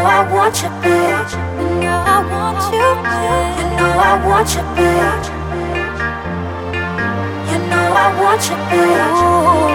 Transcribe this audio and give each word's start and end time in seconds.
know 0.00 0.06
I 0.06 0.32
want 0.32 0.56
you, 0.62 0.70
babe. 0.80 1.28
You 1.60 1.68
know 1.84 2.00
I 2.00 2.24
want 2.32 2.60
you, 2.72 2.88
babe. 3.04 3.60
You 3.60 3.66
know 3.76 3.92
I 4.00 4.16
want 4.24 4.48
you, 4.56 4.64
babe. 4.76 5.24
You 7.50 7.58
know 7.68 7.86
I 7.92 8.08
want 8.20 8.42
you, 8.48 8.56
babe. 8.70 9.12
Ooh, 9.12 9.68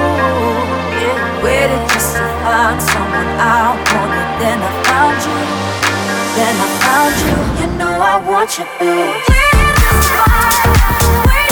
yeah. 0.98 1.44
Waited 1.44 1.84
just 1.94 2.18
to 2.18 2.26
find 2.42 2.82
someone 2.82 3.30
I 3.38 3.78
wanted, 3.86 4.30
then 4.42 4.58
I 4.66 4.72
found 4.86 5.18
you. 5.30 5.40
Then 6.36 6.56
I 6.58 6.70
found 6.82 7.16
you. 7.22 7.38
You 7.62 7.68
know 7.78 7.94
I 7.94 8.18
want 8.26 8.58
you, 8.58 8.66
babe. 8.80 9.22
Where 11.26 11.45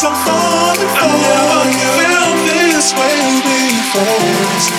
I'm 0.00 0.14
falling 0.14 0.94
I 0.94 1.08
never 1.18 1.74
felt 1.98 2.38
this 2.46 2.94
way 2.94 3.18
before. 3.42 4.77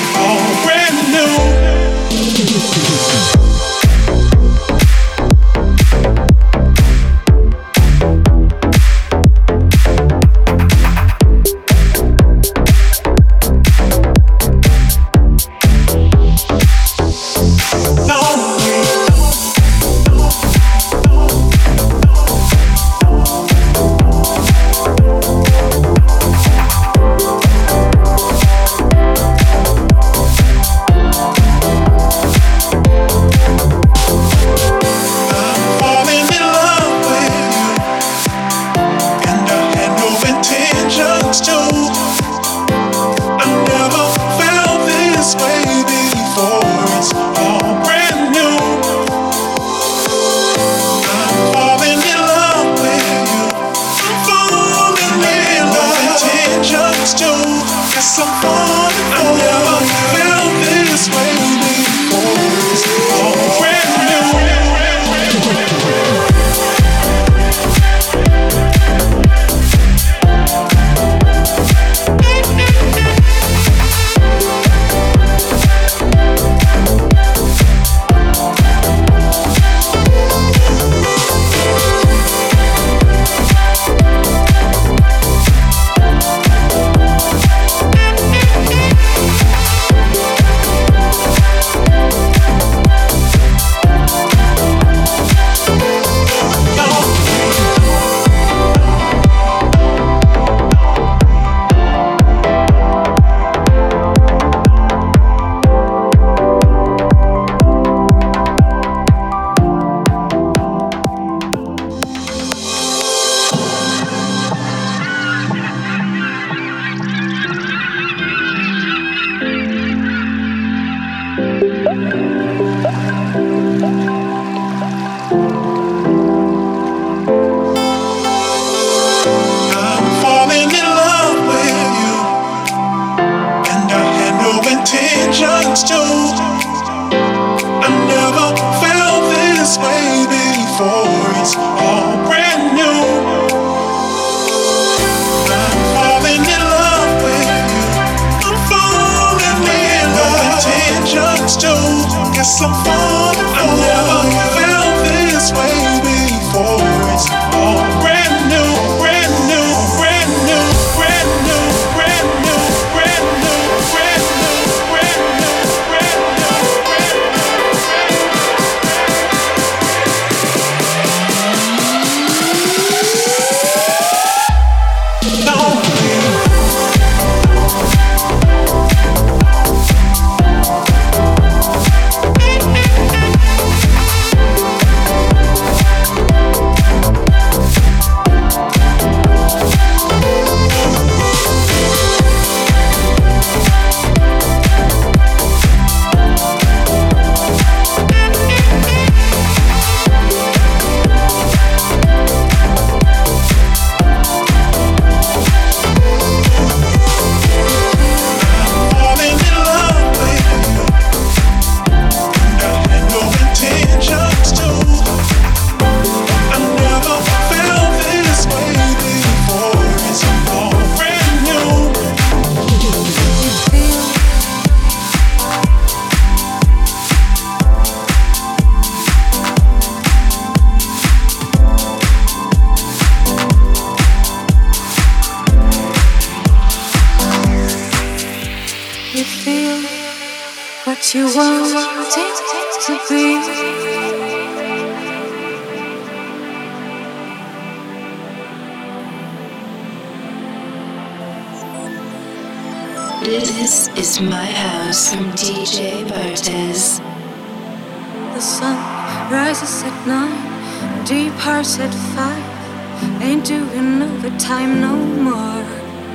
doing 263.49 264.03
overtime 264.03 264.79
no 264.79 264.95
more. 264.95 265.65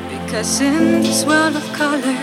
Because 0.08 0.60
in 0.60 1.02
this 1.02 1.24
world 1.26 1.56
of 1.56 1.66
color, 1.72 2.18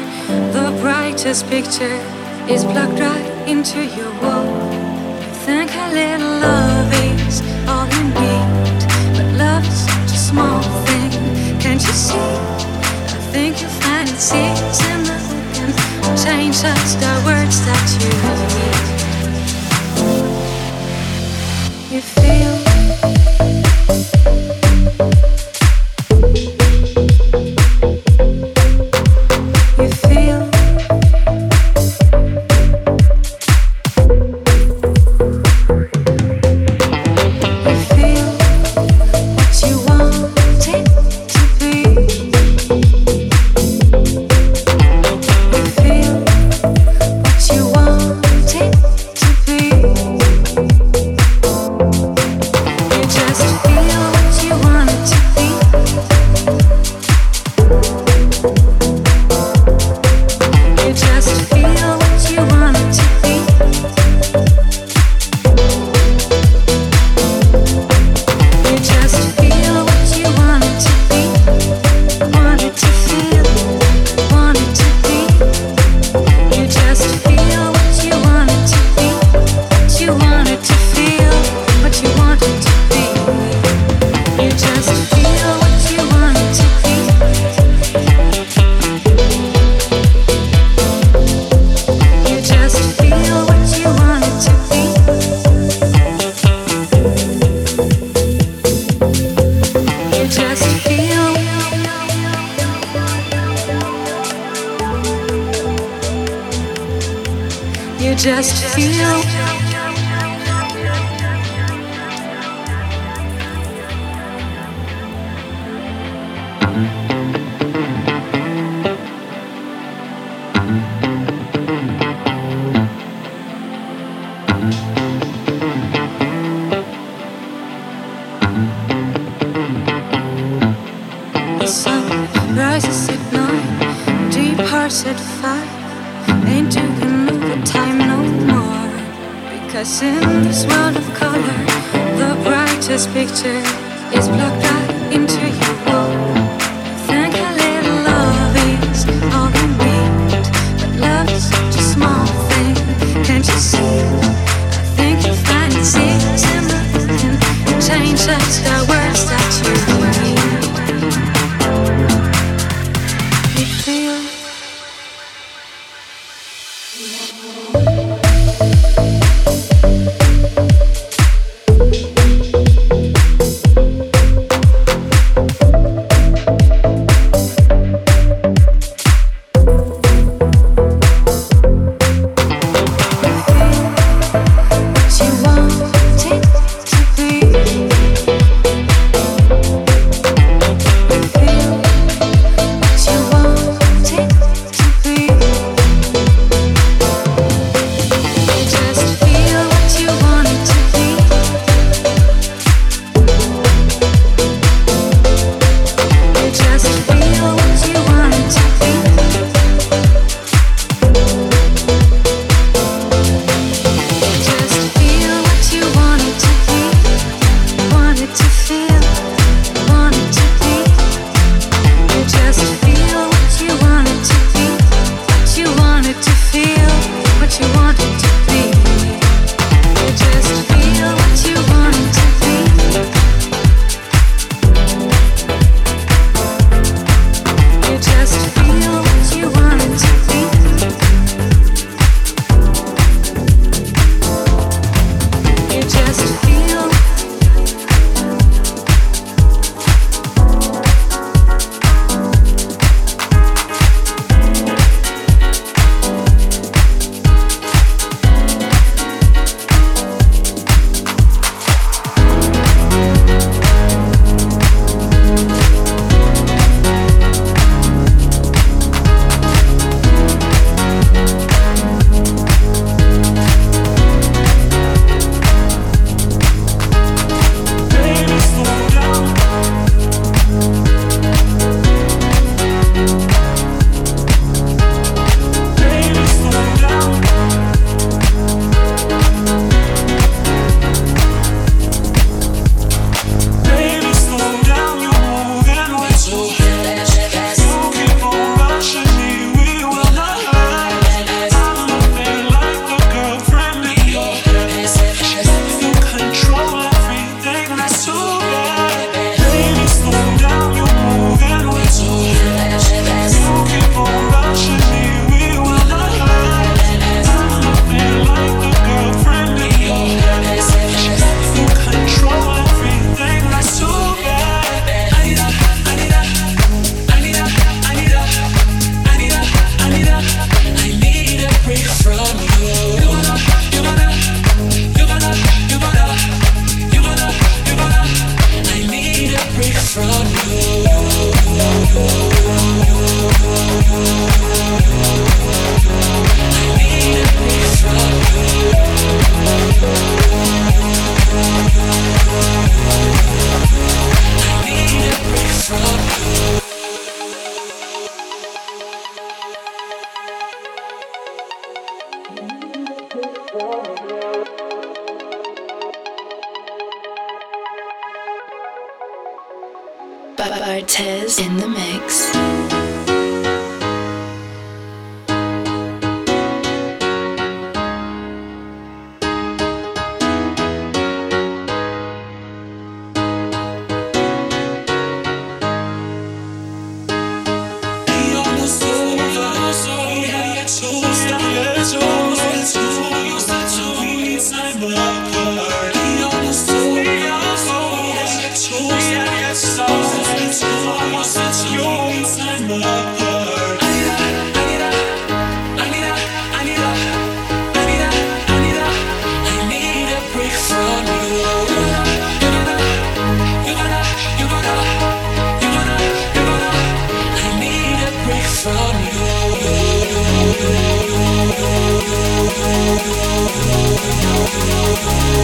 the 0.55 0.71
brightest 0.79 1.47
picture 1.47 1.99
is 2.47 2.63
plugged 2.63 2.97
right 2.97 3.29
into 3.45 3.83
your 3.97 4.09
wall. 4.21 4.45
You 5.19 5.33
think 5.45 5.69
a 5.75 5.87
little 5.91 6.35
love 6.39 6.93
is 7.27 7.41
all 7.67 7.85
you 7.95 8.03
need, 8.21 8.79
but 9.17 9.27
love 9.35 9.65
is 9.67 9.79
such 9.91 10.11
a 10.15 10.21
small 10.29 10.61
thing. 10.85 11.11
Can't 11.59 11.83
you 11.85 11.95
see? 12.07 12.15
I 12.15 13.19
think 13.33 13.59
you'll 13.59 13.77
find 13.83 14.07
it 14.07 14.15
sees 14.15 14.79
in 14.91 15.03
the 15.09 15.17
wind. 15.27 15.75
Change 16.23 16.55
just 16.61 16.99
the 17.03 17.13
words 17.27 17.57
that 17.67 17.87
you 17.99 18.11
need. 18.55 18.85
You 21.95 22.01
feel. 22.01 22.70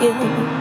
天。 0.00 0.59